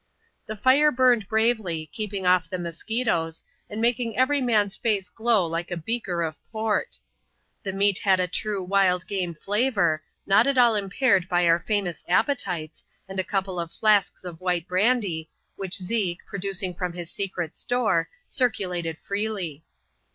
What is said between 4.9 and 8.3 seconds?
glow like a beaker of Port The meat had the